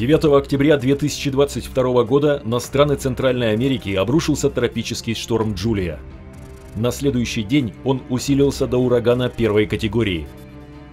[0.00, 5.98] 9 октября 2022 года на страны Центральной Америки обрушился тропический шторм Джулия.
[6.74, 10.26] На следующий день он усилился до урагана первой категории.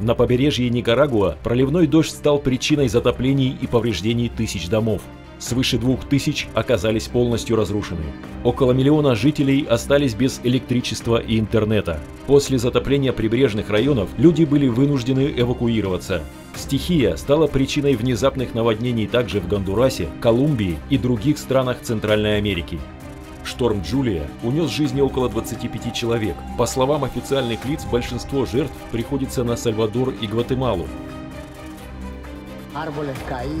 [0.00, 5.00] На побережье Никарагуа проливной дождь стал причиной затоплений и повреждений тысяч домов.
[5.38, 8.02] Свыше двух тысяч оказались полностью разрушены.
[8.44, 12.00] Около миллиона жителей остались без электричества и интернета.
[12.26, 16.22] После затопления прибрежных районов люди были вынуждены эвакуироваться.
[16.56, 22.80] Стихия стала причиной внезапных наводнений также в Гондурасе, Колумбии и других странах Центральной Америки.
[23.44, 26.36] Шторм Джулия унес жизни около 25 человек.
[26.58, 30.86] По словам официальных лиц, большинство жертв приходится на Сальвадор и Гватемалу.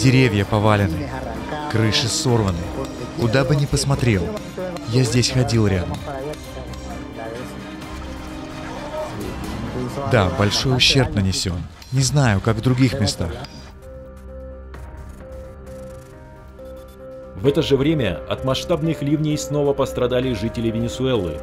[0.00, 1.08] Деревья повалены,
[1.74, 2.62] крыши сорваны.
[3.20, 4.22] Куда бы ни посмотрел,
[4.90, 5.98] я здесь ходил рядом.
[10.12, 11.60] Да, большой ущерб нанесен.
[11.90, 13.32] Не знаю, как в других местах.
[17.34, 21.40] В это же время от масштабных ливней снова пострадали жители Венесуэлы.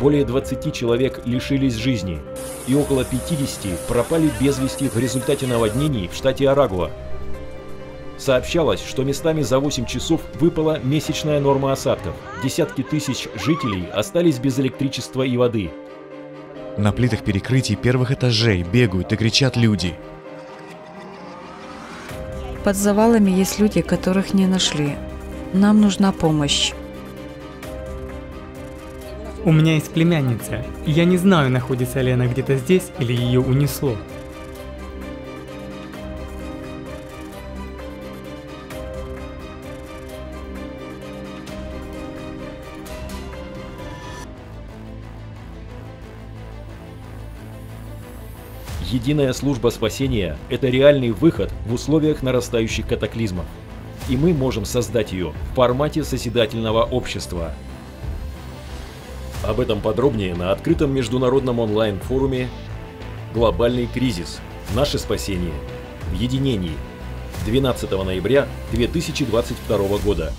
[0.00, 2.20] Более 20 человек лишились жизни,
[2.68, 6.90] и около 50 пропали без вести в результате наводнений в штате Арагуа.
[8.20, 12.14] Сообщалось, что местами за 8 часов выпала месячная норма осадков.
[12.44, 15.70] Десятки тысяч жителей остались без электричества и воды.
[16.76, 19.94] На плитах перекрытий первых этажей бегают и кричат люди.
[22.62, 24.96] Под завалами есть люди, которых не нашли.
[25.54, 26.74] Нам нужна помощь.
[29.46, 33.96] У меня есть племянница, я не знаю, находится ли она где-то здесь или ее унесло.
[48.90, 53.46] Единая служба спасения– это реальный выход в условиях нарастающих катаклизмов.
[54.08, 57.52] И мы можем создать ее в формате созидательного общества.
[59.44, 62.48] Об этом подробнее на открытом международном онлайн-форуме
[63.32, 64.40] «Глобальный кризис.
[64.74, 65.54] Наше спасение.
[66.10, 66.74] В единении»
[67.46, 70.32] 12 ноября 2022 года.